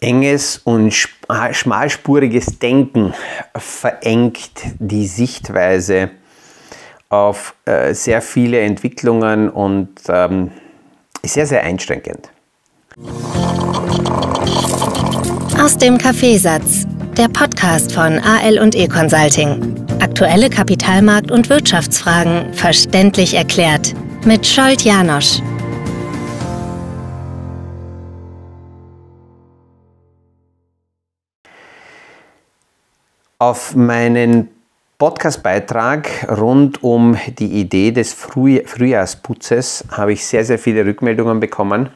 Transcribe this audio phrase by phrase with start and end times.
[0.00, 0.92] Enges und
[1.52, 3.14] schmalspuriges Denken
[3.56, 6.10] verengt die Sichtweise
[7.08, 10.52] auf äh, sehr viele Entwicklungen und ähm,
[11.22, 12.30] ist sehr, sehr einschränkend.
[15.60, 16.86] Aus dem Kaffeesatz,
[17.16, 19.74] der Podcast von AL und E Consulting.
[20.00, 23.94] Aktuelle Kapitalmarkt- und Wirtschaftsfragen verständlich erklärt
[24.24, 25.40] mit Scholt Janosch.
[33.40, 34.48] Auf meinen
[34.98, 41.88] Podcastbeitrag rund um die Idee des Früh Frühjahrsputzes habe ich sehr, sehr viele Rückmeldungen bekommen.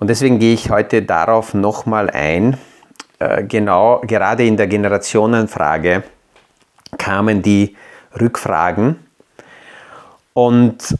[0.00, 2.56] Und deswegen gehe ich heute darauf nochmal ein.
[3.20, 6.02] Äh, genau, gerade in der Generationenfrage
[6.98, 7.76] kamen die
[8.20, 8.96] Rückfragen.
[10.32, 10.96] Und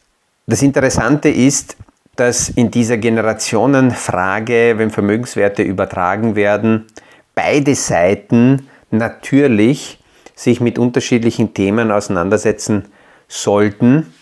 [0.47, 1.77] das Interessante ist,
[2.15, 6.87] dass in dieser Generationenfrage, wenn Vermögenswerte übertragen werden,
[7.35, 9.99] beide Seiten natürlich
[10.35, 12.87] sich mit unterschiedlichen Themen auseinandersetzen
[13.29, 14.13] sollten.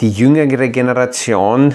[0.00, 1.74] Die jüngere Generation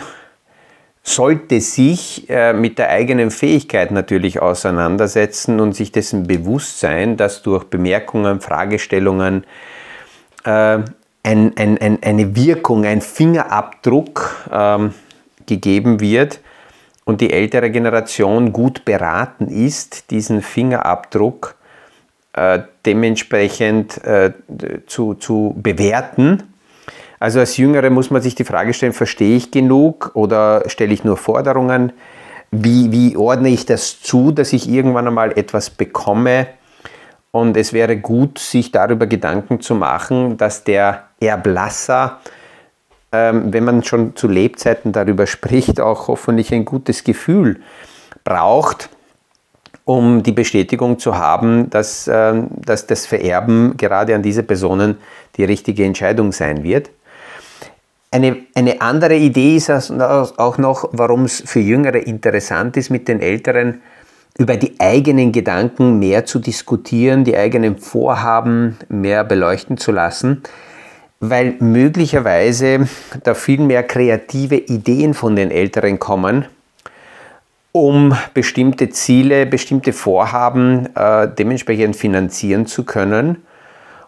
[1.04, 7.42] sollte sich äh, mit der eigenen Fähigkeit natürlich auseinandersetzen und sich dessen bewusst sein, dass
[7.42, 9.46] durch Bemerkungen, Fragestellungen
[10.44, 10.80] äh,
[11.24, 14.94] ein, ein, ein, eine Wirkung, ein Fingerabdruck ähm,
[15.48, 16.40] gegeben wird
[17.04, 21.56] und die ältere Generation gut beraten ist, diesen Fingerabdruck
[22.34, 24.32] äh, dementsprechend äh,
[24.88, 26.44] zu, zu bewerten.
[27.20, 31.04] Also als Jüngere muss man sich die Frage stellen, verstehe ich genug oder stelle ich
[31.04, 31.94] nur Forderungen?
[32.50, 36.48] Wie, wie ordne ich das zu, dass ich irgendwann einmal etwas bekomme?
[37.32, 42.20] Und es wäre gut, sich darüber Gedanken zu machen, dass der Erblasser,
[43.12, 47.62] ähm, wenn man schon zu Lebzeiten darüber spricht, auch hoffentlich ein gutes Gefühl
[48.24, 48.90] braucht,
[49.92, 52.34] um die Bestätigung zu haben, dass, äh,
[52.66, 54.98] dass das Vererben gerade an diese Personen
[55.36, 56.90] die richtige Entscheidung sein wird.
[58.10, 63.22] Eine, eine andere Idee ist auch noch, warum es für Jüngere interessant ist, mit den
[63.22, 63.82] Älteren
[64.38, 70.42] über die eigenen Gedanken mehr zu diskutieren, die eigenen Vorhaben mehr beleuchten zu lassen,
[71.20, 72.88] weil möglicherweise
[73.24, 76.46] da viel mehr kreative Ideen von den Älteren kommen,
[77.72, 83.44] um bestimmte Ziele, bestimmte Vorhaben äh, dementsprechend finanzieren zu können.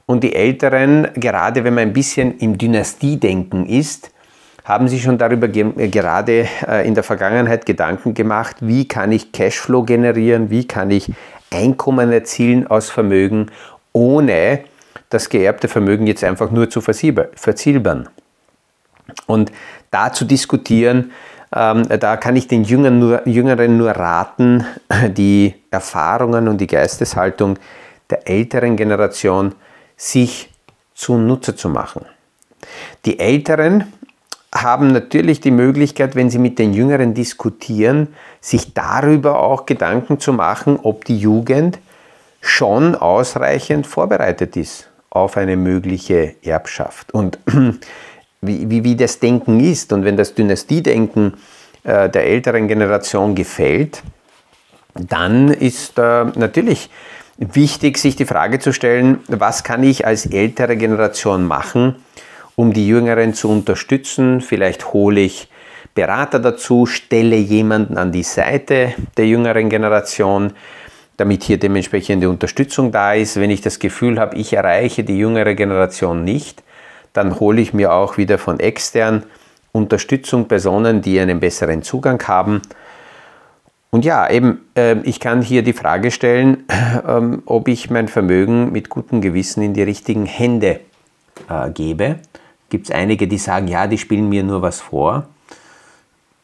[0.05, 4.11] Und die Älteren, gerade wenn man ein bisschen im Dynastiedenken ist,
[4.65, 9.11] haben sich schon darüber ge äh, gerade äh, in der Vergangenheit Gedanken gemacht, wie kann
[9.11, 11.11] ich Cashflow generieren, wie kann ich
[11.51, 13.51] Einkommen erzielen aus Vermögen,
[13.91, 14.61] ohne
[15.09, 18.09] das geerbte Vermögen jetzt einfach nur zu versilbern.
[19.27, 19.51] Und
[19.91, 21.11] da zu diskutieren,
[21.55, 24.65] ähm, da kann ich den Jüngern nur, Jüngeren nur raten,
[25.09, 27.57] die Erfahrungen und die Geisteshaltung
[28.09, 29.55] der älteren Generation
[29.95, 30.49] sich
[30.93, 32.05] zunutze zu machen.
[33.05, 33.91] Die Älteren
[34.53, 38.09] haben natürlich die Möglichkeit, wenn sie mit den Jüngeren diskutieren,
[38.39, 41.79] sich darüber auch Gedanken zu machen, ob die Jugend
[42.41, 47.13] schon ausreichend vorbereitet ist auf eine mögliche Erbschaft.
[47.13, 47.39] Und
[48.45, 49.93] wie, wie, wie das Denken ist.
[49.93, 51.33] Und wenn das Dynastiedenken
[51.83, 54.03] äh, der älteren Generation gefällt,
[54.93, 56.89] dann ist äh, natürlich
[57.37, 61.95] wichtig, sich die Frage zu stellen, was kann ich als ältere Generation machen,
[62.55, 64.41] um die Jüngeren zu unterstützen.
[64.41, 65.49] Vielleicht hole ich
[65.95, 70.53] Berater dazu, stelle jemanden an die Seite der jüngeren Generation,
[71.17, 73.39] damit hier dementsprechende Unterstützung da ist.
[73.39, 76.63] Wenn ich das Gefühl habe, ich erreiche die jüngere Generation nicht,
[77.13, 79.23] dann hole ich mir auch wieder von extern
[79.71, 82.61] Unterstützung, Personen, die einen besseren Zugang haben.
[83.89, 88.71] Und ja, eben, äh, ich kann hier die Frage stellen, äh, ob ich mein Vermögen
[88.71, 90.79] mit gutem Gewissen in die richtigen Hände
[91.49, 92.17] äh, gebe.
[92.69, 95.27] Gibt es einige, die sagen, ja, die spielen mir nur was vor.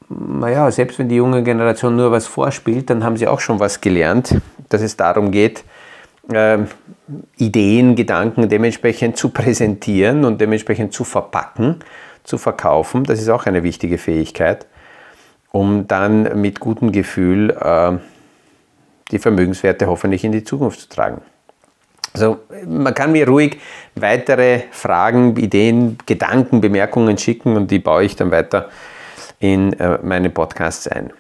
[0.10, 3.81] Naja, selbst wenn die junge Generation nur was vorspielt, dann haben sie auch schon was
[3.81, 4.39] gelernt,
[4.69, 5.63] dass es darum geht,
[6.31, 6.59] äh,
[7.37, 11.77] Ideen, Gedanken dementsprechend zu präsentieren und dementsprechend zu verpacken,
[12.23, 13.03] zu verkaufen.
[13.03, 14.65] Das ist auch eine wichtige Fähigkeit,
[15.51, 17.97] um dann mit gutem Gefühl äh,
[19.11, 21.21] die Vermögenswerte hoffentlich in die Zukunft zu tragen.
[22.13, 23.59] Also man kann mir ruhig
[23.95, 28.69] weitere Fragen, Ideen, Gedanken, Bemerkungen schicken und die baue ich dann weiter
[29.39, 31.13] in äh, meine Podcasts ein.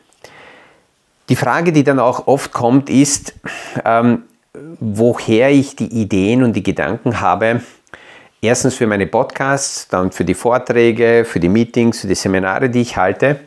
[1.29, 3.35] Die Frage, die dann auch oft kommt, ist,
[3.85, 4.23] ähm,
[4.79, 7.61] woher ich die Ideen und die Gedanken habe.
[8.41, 12.81] Erstens für meine Podcasts, dann für die Vorträge, für die Meetings, für die Seminare, die
[12.81, 13.41] ich halte.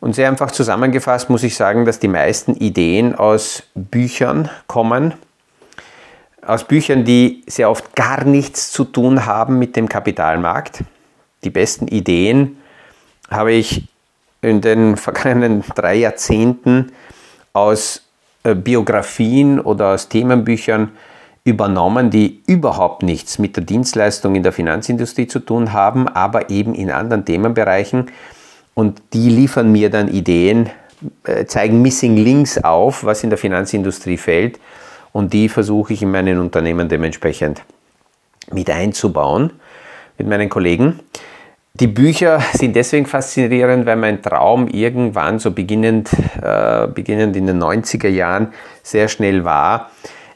[0.00, 5.14] Und sehr einfach zusammengefasst muss ich sagen, dass die meisten Ideen aus Büchern kommen.
[6.40, 10.82] Aus Büchern, die sehr oft gar nichts zu tun haben mit dem Kapitalmarkt.
[11.44, 12.56] Die besten Ideen
[13.30, 13.86] habe ich
[14.40, 16.92] in den vergangenen drei Jahrzehnten
[17.52, 18.09] aus äh,
[18.42, 20.90] Biografien oder aus Themenbüchern
[21.44, 26.74] übernommen, die überhaupt nichts mit der Dienstleistung in der Finanzindustrie zu tun haben, aber eben
[26.74, 28.10] in anderen Themenbereichen.
[28.74, 30.70] Und die liefern mir dann Ideen,
[31.24, 34.58] äh, zeigen Missing Links auf, was in der Finanzindustrie fällt.
[35.12, 37.62] Und die versuche ich in meinen Unternehmen dementsprechend
[38.52, 39.52] mit einzubauen,
[40.18, 41.00] mit meinen Kollegen.
[41.74, 46.10] Die Bücher sind deswegen faszinierend, weil mein Traum irgendwann, so beginnend,
[46.42, 48.48] äh, beginnend in den 90er Jahren,
[48.82, 49.90] sehr schnell war,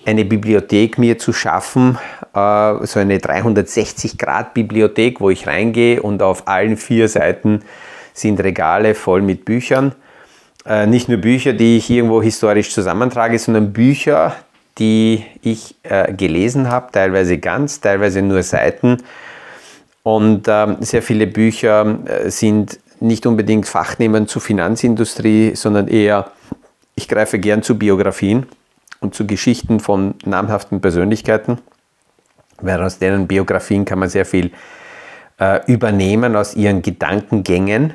[0.06, 1.98] eine Bibliothek mir zu schaffen,
[2.34, 7.60] äh, so eine 360-Grad-Bibliothek, wo ich reingehe und auf allen vier Seiten
[8.12, 9.94] sind Regale voll mit Büchern.
[10.64, 14.36] Äh, nicht nur Bücher, die ich irgendwo historisch zusammentrage, sondern Bücher,
[14.78, 18.98] die ich äh, gelesen habe, teilweise ganz, teilweise nur Seiten.
[20.04, 26.30] Und äh, sehr viele Bücher äh, sind nicht unbedingt Fachnehmern zur Finanzindustrie, sondern eher,
[26.94, 28.46] ich greife gern zu Biografien
[29.00, 31.58] und zu Geschichten von namhaften Persönlichkeiten,
[32.60, 34.52] weil aus deren Biografien kann man sehr viel
[35.40, 37.94] äh, übernehmen, aus ihren Gedankengängen.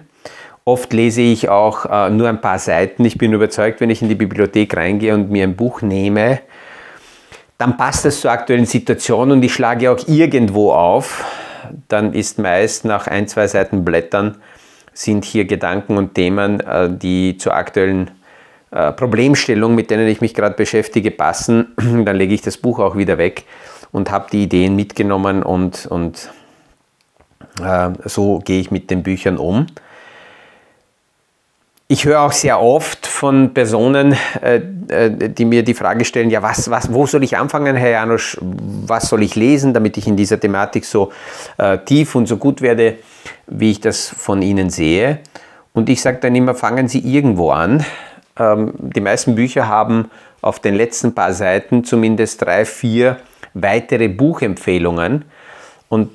[0.66, 3.06] Oft lese ich auch äh, nur ein paar Seiten.
[3.06, 6.40] Ich bin überzeugt, wenn ich in die Bibliothek reingehe und mir ein Buch nehme,
[7.60, 11.24] dann passt das zur aktuellen Situation und ich schlage auch irgendwo auf.
[11.88, 14.38] Dann ist meist nach ein, zwei Seiten Blättern
[14.94, 18.12] sind hier Gedanken und Themen, äh, die zur aktuellen
[18.72, 22.98] äh, Problemstellung, mit denen ich mich gerade beschäftige, passen, dann lege ich das Buch auch
[22.98, 23.46] wieder weg
[23.92, 26.30] und habe die Ideen mitgenommen und, und
[27.64, 29.68] äh, so gehe ich mit den Büchern um.
[31.92, 36.44] Ich höre auch sehr oft von Personen, äh, äh, die mir die Frage stellen, ja,
[36.44, 40.16] was, was, wo soll ich anfangen, Herr Janusz, was soll ich lesen, damit ich in
[40.16, 41.12] dieser Thematik so
[41.58, 42.98] äh, tief und so gut werde,
[43.48, 45.18] wie ich das von Ihnen sehe.
[45.74, 47.84] Und ich sage dann immer, fangen Sie irgendwo an,
[48.38, 53.18] ähm, die meisten Bücher haben auf den letzten paar Seiten zumindest drei, vier
[53.56, 55.26] weitere Buchempfehlungen.
[55.88, 56.12] Und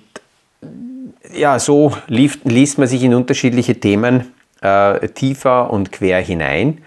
[1.34, 4.33] ja, so liest man sich in unterschiedliche Themen
[4.64, 6.82] äh, tiefer und quer hinein.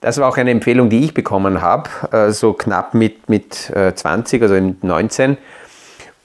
[0.00, 3.94] Das war auch eine Empfehlung, die ich bekommen habe, äh, so knapp mit, mit äh,
[3.94, 5.38] 20, also mit 19.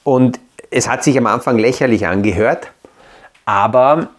[0.03, 0.39] Und
[0.69, 2.71] es hat sich am Anfang lächerlich angehört,
[3.45, 4.09] aber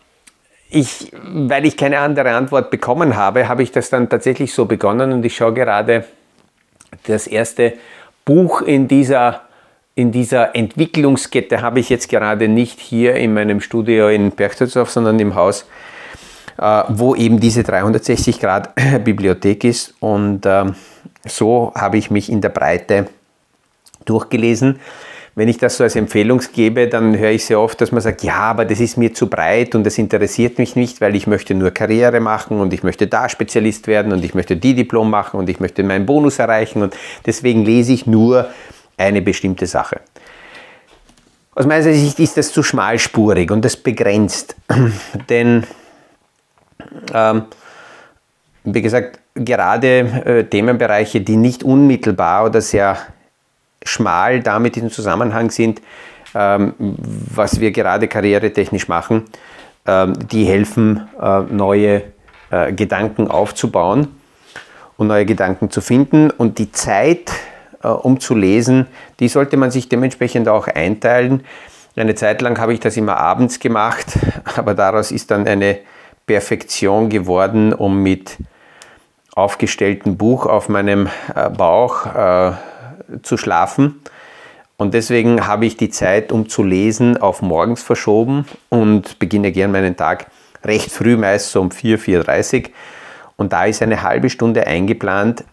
[0.71, 5.13] ich, weil ich keine andere Antwort bekommen habe, habe ich das dann tatsächlich so begonnen
[5.13, 6.05] und ich schaue gerade
[7.07, 7.75] das erste
[8.25, 9.43] Buch in dieser,
[9.95, 15.19] in dieser Entwicklungskette habe ich jetzt gerade nicht hier in meinem Studio in Berchtesgaden, sondern
[15.19, 15.67] im Haus,
[16.89, 18.71] wo eben diese 360 Grad
[19.05, 19.95] Bibliothek ist.
[20.01, 20.67] Und äh,
[21.27, 23.07] so habe ich mich in der Breite
[24.05, 24.81] durchgelesen.
[25.35, 28.23] Wenn ich das so als Empfehlung gebe, dann höre ich sehr oft, dass man sagt,
[28.23, 31.55] ja, aber das ist mir zu breit und das interessiert mich nicht, weil ich möchte
[31.55, 35.41] nur Karriere machen und ich möchte da Spezialist werden und ich möchte die Diplom machen
[35.41, 36.83] und ich möchte meinen Bonus erreichen.
[36.83, 36.95] Und
[37.25, 38.49] deswegen lese ich nur
[38.99, 40.01] eine bestimmte Sache.
[41.55, 44.55] Aus meiner Sicht ist das zu schmalspurig und das begrenzt,
[45.31, 45.65] denn
[47.13, 47.45] ähm,
[48.65, 52.99] wie gesagt, gerade äh, Themenbereiche, die nicht unmittelbar oder sehr
[53.85, 55.81] schmal damit in Zusammenhang sind,
[56.35, 59.25] ähm, was wir gerade karrieretechnisch machen,
[59.87, 62.03] ähm, die helfen, äh, neue
[62.51, 64.09] äh, Gedanken aufzubauen
[64.97, 66.31] und neue Gedanken zu finden.
[66.31, 67.33] Und die Zeit,
[67.83, 68.87] äh, um zu lesen,
[69.21, 71.45] die sollte man sich dementsprechend auch einteilen.
[71.97, 74.19] Eine Zeit lang habe ich das immer abends gemacht,
[74.57, 75.79] aber daraus ist dann eine
[76.27, 78.39] Perfektion geworden, um mit
[79.35, 81.09] aufgestelltem Buch auf meinem
[81.57, 82.07] Bauch
[83.23, 84.01] zu schlafen.
[84.77, 89.71] Und deswegen habe ich die Zeit, um zu lesen, auf morgens verschoben und beginne gern
[89.71, 90.27] meinen Tag
[90.65, 92.71] recht früh, meist so um 4, 4.30
[93.37, 95.45] Und da ist eine halbe Stunde eingeplant.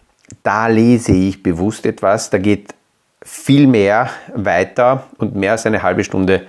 [0.42, 2.30] Da lese ich bewusst etwas.
[2.30, 2.74] Da geht
[3.22, 6.46] viel mehr weiter und mehr als eine halbe Stunde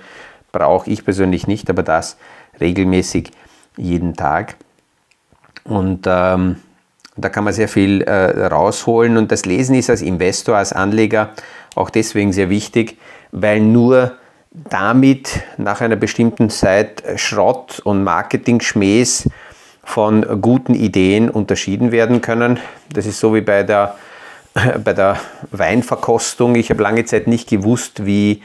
[0.50, 2.16] brauche ich persönlich nicht, aber das
[2.60, 3.30] regelmäßig
[3.76, 4.56] jeden Tag.
[5.64, 6.56] Und ähm,
[7.16, 11.30] da kann man sehr viel äh, rausholen und das Lesen ist als Investor, als Anleger
[11.74, 12.98] auch deswegen sehr wichtig,
[13.32, 14.12] weil nur
[14.50, 19.28] damit nach einer bestimmten Zeit Schrott und Marketing-Schmähs
[19.84, 22.58] von guten Ideen unterschieden werden können.
[22.92, 23.96] Das ist so wie bei der,
[24.84, 25.18] bei der
[25.50, 26.54] Weinverkostung.
[26.54, 28.42] Ich habe lange Zeit nicht gewusst, wie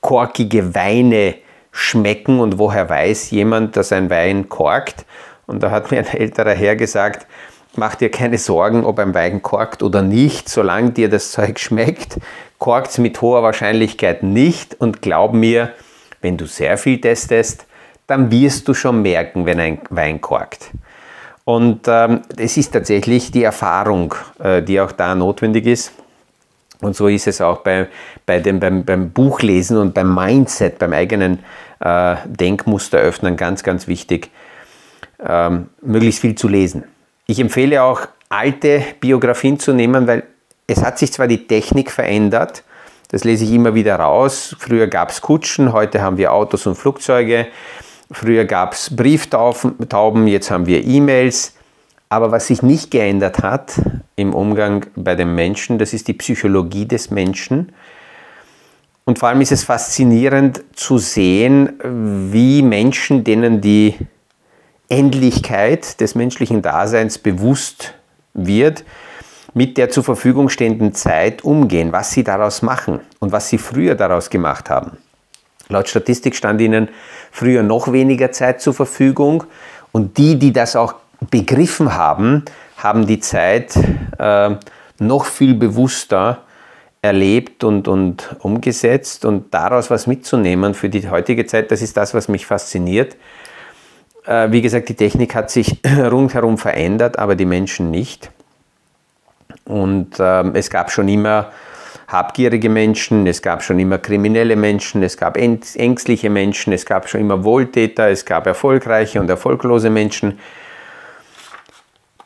[0.00, 1.36] korkige Weine
[1.74, 5.04] schmecken und woher weiß jemand, dass ein Wein korkt.
[5.46, 7.26] Und da hat mir ein älterer Herr gesagt,
[7.74, 12.18] mach dir keine Sorgen, ob ein Wein korkt oder nicht, solange dir das Zeug schmeckt,
[12.58, 15.72] korkt es mit hoher Wahrscheinlichkeit nicht und glaub mir,
[16.22, 17.66] wenn du sehr viel testest,
[18.06, 20.70] dann wirst du schon merken, wenn ein Wein korkt.
[21.44, 25.92] Und ähm, es ist tatsächlich die Erfahrung, äh, die auch da notwendig ist.
[26.84, 27.88] Und so ist es auch bei,
[28.26, 31.38] bei dem, beim, beim Buchlesen und beim Mindset, beim eigenen
[31.80, 34.30] äh, Denkmuster öffnen ganz, ganz wichtig,
[35.26, 36.84] ähm, möglichst viel zu lesen.
[37.26, 40.24] Ich empfehle auch, alte Biografien zu nehmen, weil
[40.66, 42.64] es hat sich zwar die Technik verändert,
[43.10, 44.54] das lese ich immer wieder raus.
[44.58, 47.46] Früher gab es Kutschen, heute haben wir Autos und Flugzeuge.
[48.10, 51.54] Früher gab es Brieftauben, jetzt haben wir E-Mails.
[52.08, 53.80] Aber was sich nicht geändert hat
[54.16, 57.72] im Umgang bei den Menschen, das ist die Psychologie des Menschen.
[59.04, 61.72] Und vor allem ist es faszinierend zu sehen,
[62.32, 63.96] wie Menschen, denen die
[64.88, 67.94] Endlichkeit des menschlichen Daseins bewusst
[68.32, 68.84] wird,
[69.54, 73.94] mit der zur Verfügung stehenden Zeit umgehen, was sie daraus machen und was sie früher
[73.94, 74.98] daraus gemacht haben.
[75.68, 76.88] Laut Statistik stand ihnen
[77.30, 79.44] früher noch weniger Zeit zur Verfügung
[79.92, 80.94] und die, die das auch
[81.30, 82.44] begriffen haben,
[82.76, 83.76] haben die Zeit
[84.18, 84.56] äh,
[84.98, 86.38] noch viel bewusster
[87.02, 92.14] erlebt und, und umgesetzt und daraus was mitzunehmen für die heutige Zeit, das ist das,
[92.14, 93.16] was mich fasziniert.
[94.26, 98.30] Äh, wie gesagt, die Technik hat sich rundherum verändert, aber die Menschen nicht.
[99.66, 101.50] Und äh, es gab schon immer
[102.08, 107.20] habgierige Menschen, es gab schon immer kriminelle Menschen, es gab ängstliche Menschen, es gab schon
[107.20, 110.38] immer Wohltäter, es gab erfolgreiche und erfolglose Menschen.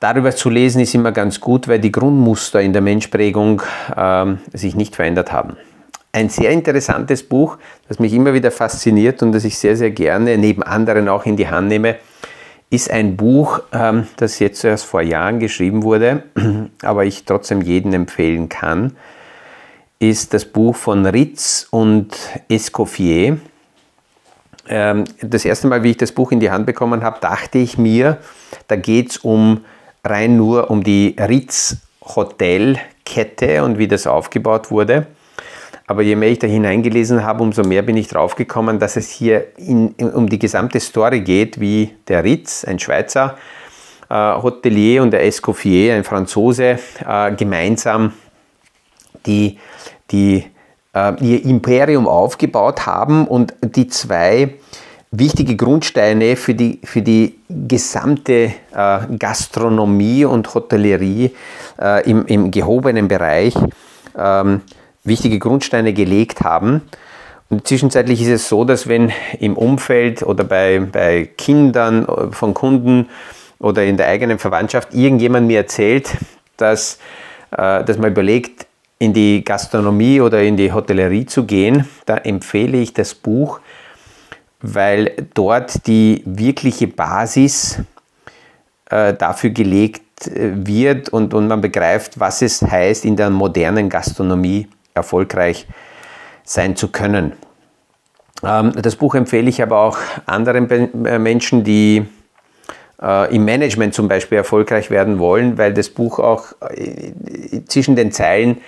[0.01, 3.63] Darüber zu lesen ist immer ganz gut, weil die Grundmuster in der Menschprägung
[3.97, 5.57] äh, sich nicht verändert haben.
[6.13, 10.39] Ein sehr interessantes Buch, das mich immer wieder fasziniert und das ich sehr, sehr gerne
[10.39, 11.97] neben anderen auch in die Hand nehme,
[12.71, 16.23] ist ein Buch, ähm, das jetzt erst vor Jahren geschrieben wurde,
[16.83, 18.93] aber ich trotzdem jeden empfehlen kann
[19.99, 22.15] ist das Buch von Ritz und
[22.49, 23.39] Escoffier.
[24.69, 27.79] Ähm, das erste Mal, wie ich das Buch in die Hand bekommen habe, dachte ich
[27.79, 28.19] mir,
[28.69, 29.65] da geht es um
[30.09, 35.07] rein nur um die Ritz Hotelkette und wie das aufgebaut wurde.
[35.87, 39.47] Aber je mehr ich da hineingelesen habe, umso mehr bin ich draufgekommen, dass es hier
[39.57, 43.39] in, um die gesamte Story geht, wie der Ritz, ein Schweizer
[44.11, 48.13] äh, Hotelier, und der Escoffier, ein Franzose, äh, gemeinsam
[49.25, 49.59] die,
[50.11, 50.45] die
[50.95, 54.57] äh, ihr Imperium aufgebaut haben und die zwei
[55.11, 61.35] wichtige Grundsteine für die, für die gesamte äh, Gastronomie und Hotellerie
[61.81, 63.55] äh, im, im gehobenen Bereich
[64.17, 64.61] ähm,
[65.05, 66.83] wichtige Grundsteine gelegt haben.
[67.51, 69.11] Und zwischenzeitlich ist es so, dass wenn
[69.41, 73.09] im Umfeld oder bei, bei Kindern äh, von Kunden
[73.59, 76.11] oder in der eigenen Verwandtschaft irgendjemand mir erzählt,
[76.59, 76.99] dass,
[77.53, 78.67] äh, dass man überlegt,
[79.01, 83.61] in die Gastronomie oder in die Hotellerie zu gehen, da empfehle ich das Buch,
[84.61, 87.81] weil dort die wirkliche Basis
[88.91, 93.89] äh, dafür gelegt äh, wird und, und man begreift, was es heißt, in der modernen
[93.89, 95.67] Gastronomie erfolgreich
[96.45, 97.33] sein zu können.
[98.43, 100.71] Ähm, das Buch empfehle ich aber auch anderen
[101.05, 102.07] äh, Menschen, die
[103.01, 107.13] äh, im Management zum Beispiel erfolgreich werden wollen, weil das Buch auch äh,
[107.67, 108.59] zwischen den Zeilen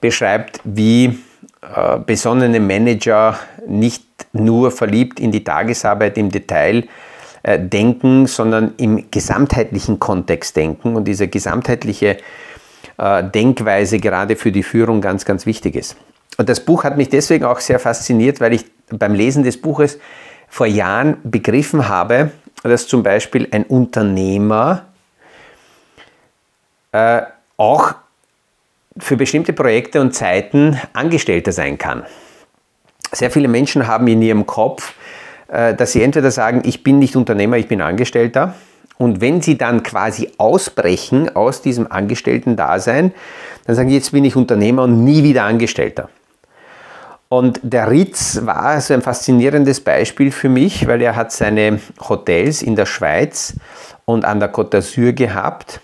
[0.00, 1.18] beschreibt, wie
[1.74, 6.84] äh, besonnene Manager nicht nur verliebt in die Tagesarbeit im Detail
[7.42, 10.96] äh, denken, sondern im gesamtheitlichen Kontext denken.
[10.96, 12.18] Und diese gesamtheitliche
[12.98, 15.96] äh, Denkweise gerade für die Führung ganz, ganz wichtig ist.
[16.36, 19.98] Und das Buch hat mich deswegen auch sehr fasziniert, weil ich beim Lesen des Buches
[20.48, 22.30] vor Jahren begriffen habe,
[22.62, 24.86] dass zum Beispiel ein Unternehmer
[26.92, 27.22] äh,
[27.56, 27.94] auch
[28.98, 32.04] für bestimmte Projekte und Zeiten Angestellter sein kann.
[33.12, 34.94] Sehr viele Menschen haben in ihrem Kopf,
[35.48, 38.54] äh, dass sie entweder sagen, ich bin nicht Unternehmer, ich bin Angestellter.
[38.96, 43.12] Und wenn sie dann quasi ausbrechen aus diesem Angestellten-Dasein,
[43.66, 46.08] dann sagen sie, jetzt bin ich Unternehmer und nie wieder Angestellter.
[47.28, 52.62] Und der Ritz war so ein faszinierendes Beispiel für mich, weil er hat seine Hotels
[52.62, 53.54] in der Schweiz
[54.04, 55.80] und an der Côte d'Azur gehabt.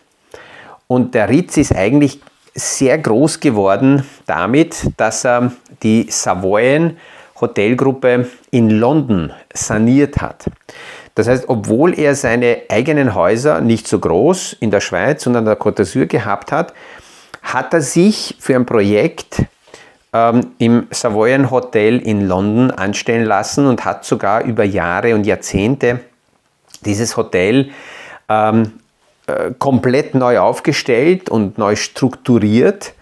[0.86, 2.20] Und der Ritz ist eigentlich
[2.60, 5.52] sehr groß geworden damit, dass er
[5.82, 6.96] die Savoyen
[7.40, 10.44] Hotelgruppe in London saniert hat.
[11.14, 15.56] Das heißt, obwohl er seine eigenen Häuser nicht so groß in der Schweiz, sondern an
[15.56, 16.72] der Côte d'Azur gehabt hat,
[17.42, 19.42] hat er sich für ein Projekt
[20.12, 26.00] ähm, im Savoyen Hotel in London anstellen lassen und hat sogar über Jahre und Jahrzehnte
[26.84, 27.70] dieses Hotel
[28.28, 28.89] ähm, äh,
[29.58, 32.94] komplett neu aufgestellt und neu strukturiert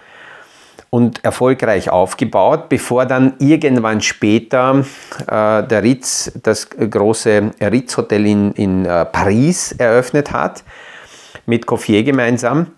[0.90, 4.84] und erfolgreich aufgebaut, bevor dann irgendwann später
[5.26, 10.64] äh, der Ritz das große Ritz-Hotel in, in äh, Paris eröffnet hat,
[11.46, 12.68] mit Coffier gemeinsam,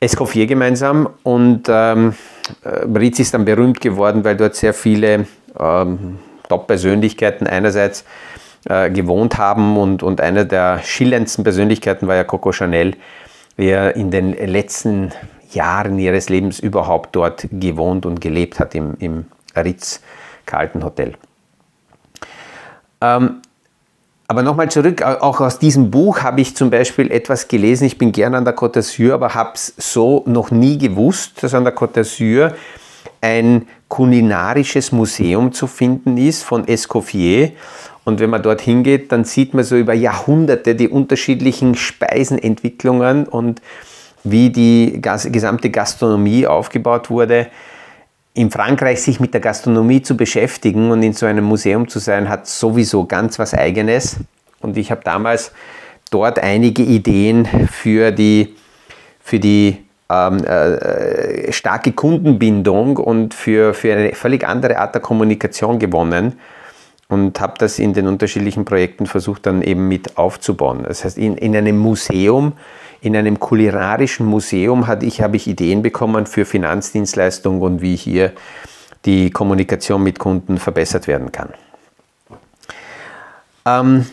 [0.00, 2.14] Escoffier gemeinsam und ähm,
[2.64, 5.26] äh, Ritz ist dann berühmt geworden, weil dort sehr viele
[5.58, 6.18] ähm,
[6.48, 8.04] Top-Persönlichkeiten einerseits
[8.68, 12.94] äh, gewohnt haben und, und eine der schillerndsten Persönlichkeiten war ja Coco Chanel,
[13.58, 15.12] der in den letzten
[15.52, 19.26] Jahren ihres Lebens überhaupt dort gewohnt und gelebt hat im, im
[19.56, 21.14] Ritz-Carlton Hotel.
[23.00, 23.40] Ähm,
[24.28, 27.84] aber nochmal zurück, auch aus diesem Buch habe ich zum Beispiel etwas gelesen.
[27.84, 31.52] Ich bin gerne an der Côte d'Azur, aber habe es so noch nie gewusst, dass
[31.52, 32.52] an der Côte d'Azur
[33.20, 37.50] ein kulinarisches Museum zu finden ist von Escoffier.
[38.04, 43.60] Und wenn man dort hingeht, dann sieht man so über Jahrhunderte die unterschiedlichen Speisenentwicklungen und
[44.24, 47.48] wie die gesamte Gastronomie aufgebaut wurde.
[48.32, 52.28] In Frankreich sich mit der Gastronomie zu beschäftigen und in so einem Museum zu sein,
[52.28, 54.16] hat sowieso ganz was Eigenes.
[54.60, 55.52] Und ich habe damals
[56.10, 58.54] dort einige Ideen für die,
[59.20, 59.78] für die
[60.10, 66.38] ähm, äh, starke Kundenbindung und für, für eine völlig andere Art der Kommunikation gewonnen
[67.10, 70.84] und habe das in den unterschiedlichen Projekten versucht dann eben mit aufzubauen.
[70.86, 72.54] Das heißt, in, in einem Museum
[73.02, 78.32] in einem kulinarischen Museum hatte ich, habe ich Ideen bekommen für Finanzdienstleistungen und wie hier
[79.06, 81.48] die Kommunikation mit Kunden verbessert werden kann.
[83.64, 84.06] Ähm,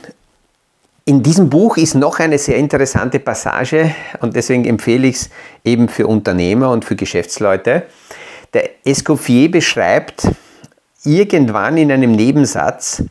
[1.04, 5.30] in diesem Buch ist noch eine sehr interessante Passage und deswegen empfehle ich es
[5.64, 7.84] eben für Unternehmer und für Geschäftsleute.
[8.54, 10.28] Der Escoffier beschreibt
[11.08, 13.04] irgendwann in einem Nebensatz,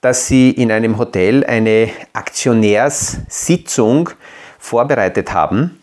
[0.00, 4.10] dass sie in einem Hotel eine Aktionärssitzung
[4.58, 5.80] vorbereitet haben.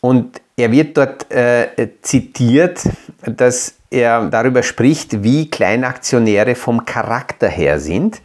[0.00, 2.82] Und er wird dort äh, zitiert,
[3.22, 8.20] dass er darüber spricht, wie Kleinaktionäre vom Charakter her sind.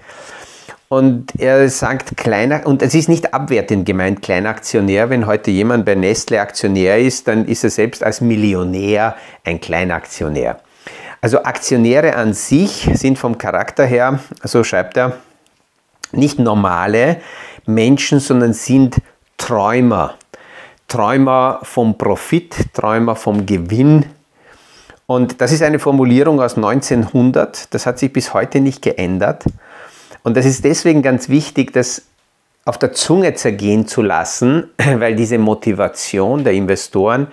[0.88, 5.10] Und er sagt, kleiner, und es ist nicht abwertend gemeint, Kleinaktionär.
[5.10, 10.60] Wenn heute jemand bei Nestle Aktionär ist, dann ist er selbst als Millionär ein Kleinaktionär.
[11.22, 15.18] Also Aktionäre an sich sind vom Charakter her, so schreibt er,
[16.12, 17.22] nicht normale
[17.68, 18.98] Menschen, sondern sind
[19.38, 20.16] Träumer.
[20.88, 24.06] Träumer vom Profit, Träumer vom Gewinn.
[25.06, 29.46] Und das ist eine Formulierung aus 1900, das hat sich bis heute nicht geändert.
[30.24, 32.04] Und das ist deswegen ganz wichtig, das
[32.66, 37.28] auf der Zunge zergehen zu lassen, weil diese Motivation der Investoren,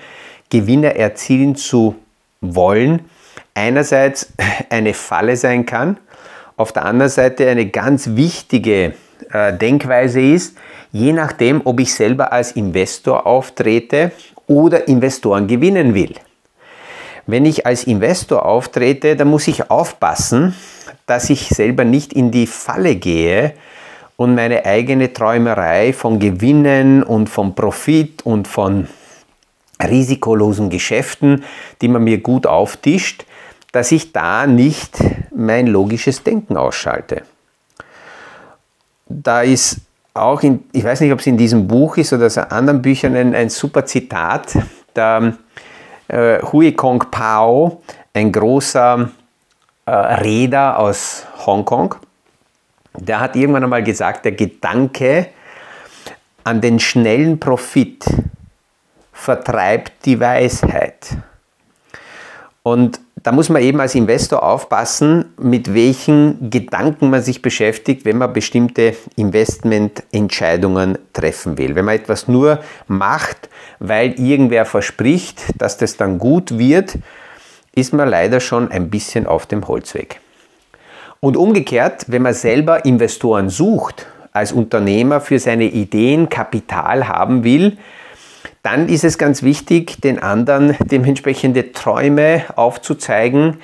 [0.50, 1.96] Gewinne erzielen zu
[2.40, 3.04] wollen,
[3.58, 4.32] einerseits
[4.70, 5.98] eine Falle sein kann,
[6.56, 8.94] auf der anderen Seite eine ganz wichtige
[9.32, 10.56] äh, Denkweise ist,
[10.92, 14.12] je nachdem, ob ich selber als Investor auftrete
[14.46, 16.14] oder Investoren gewinnen will.
[17.26, 20.54] Wenn ich als Investor auftrete, dann muss ich aufpassen,
[21.06, 23.52] dass ich selber nicht in die Falle gehe
[24.16, 28.88] und meine eigene Träumerei von Gewinnen und von Profit und von
[29.82, 31.44] risikolosen Geschäften,
[31.82, 33.26] die man mir gut auftischt,
[33.72, 34.98] dass ich da nicht
[35.34, 37.22] mein logisches Denken ausschalte.
[39.08, 39.80] Da ist
[40.14, 43.14] auch, in, ich weiß nicht, ob es in diesem Buch ist oder in anderen Büchern,
[43.14, 44.56] ein, ein super Zitat.
[44.96, 45.34] Der
[46.08, 47.82] äh, Hui Kong Pao,
[48.14, 49.10] ein großer
[49.86, 51.94] äh, Reeder aus Hongkong,
[52.96, 55.28] der hat irgendwann einmal gesagt, der Gedanke
[56.44, 58.04] an den schnellen Profit
[59.12, 61.16] vertreibt die Weisheit.
[62.62, 68.18] Und da muss man eben als Investor aufpassen, mit welchen Gedanken man sich beschäftigt, wenn
[68.18, 71.74] man bestimmte Investmententscheidungen treffen will.
[71.74, 76.98] Wenn man etwas nur macht, weil irgendwer verspricht, dass das dann gut wird,
[77.74, 80.20] ist man leider schon ein bisschen auf dem Holzweg.
[81.20, 87.78] Und umgekehrt, wenn man selber Investoren sucht, als Unternehmer für seine Ideen Kapital haben will,
[88.68, 93.56] dann ist es ganz wichtig, den anderen dementsprechende Träume aufzuzeigen,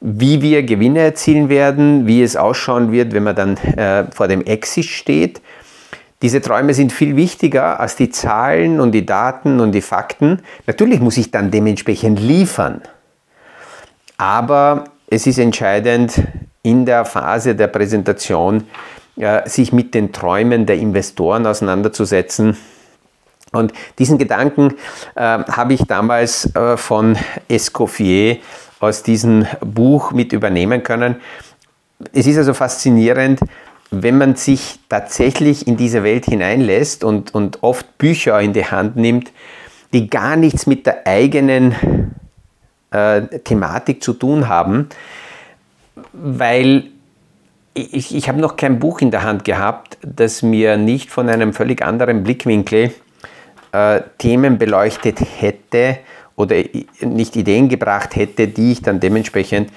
[0.00, 4.42] wie wir Gewinne erzielen werden, wie es ausschauen wird, wenn man dann äh, vor dem
[4.42, 5.42] Exit steht.
[6.22, 10.40] Diese Träume sind viel wichtiger als die Zahlen und die Daten und die Fakten.
[10.68, 12.80] Natürlich muss ich dann dementsprechend liefern.
[14.18, 16.22] Aber es ist entscheidend,
[16.62, 18.62] in der Phase der Präsentation
[19.16, 22.56] äh, sich mit den Träumen der Investoren auseinanderzusetzen
[23.54, 24.74] und diesen Gedanken
[25.14, 27.16] äh, habe ich damals äh, von
[27.48, 28.38] Escoffier
[28.80, 31.16] aus diesem Buch mit übernehmen können.
[32.12, 33.40] Es ist also faszinierend,
[33.90, 38.96] wenn man sich tatsächlich in diese Welt hineinlässt und, und oft Bücher in die Hand
[38.96, 39.30] nimmt,
[39.92, 42.14] die gar nichts mit der eigenen
[42.90, 44.88] äh, Thematik zu tun haben,
[46.12, 46.84] weil
[47.74, 51.52] ich, ich habe noch kein Buch in der Hand gehabt, das mir nicht von einem
[51.52, 52.92] völlig anderen Blickwinkel
[53.74, 55.98] äh, Themen beleuchtet hätte
[56.36, 56.56] oder
[57.00, 59.70] nicht Ideen gebracht hätte, die ich dann dementsprechend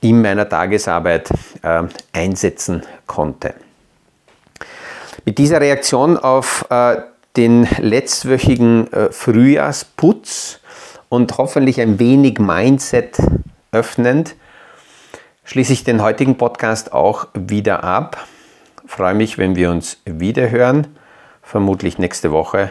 [0.00, 1.30] in meiner Tagesarbeit
[1.62, 1.82] äh,
[2.12, 3.54] einsetzen konnte.
[5.24, 6.98] Mit dieser Reaktion auf äh,
[7.36, 10.60] den letztwöchigen äh, Frühjahrsputz
[11.08, 13.18] und hoffentlich ein wenig Mindset
[13.72, 14.36] öffnend,
[15.44, 18.26] schließe ich den heutigen Podcast auch wieder ab.
[18.86, 20.86] freue mich, wenn wir uns wieder hören,
[21.42, 22.70] vermutlich nächste Woche